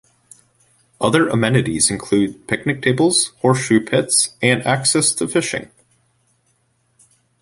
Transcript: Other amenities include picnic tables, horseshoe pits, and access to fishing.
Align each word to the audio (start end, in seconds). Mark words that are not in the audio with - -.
Other 0.99 1.27
amenities 1.29 1.91
include 1.91 2.47
picnic 2.47 2.81
tables, 2.81 3.33
horseshoe 3.41 3.81
pits, 3.81 4.35
and 4.41 4.63
access 4.65 5.13
to 5.13 5.27
fishing. 5.27 5.69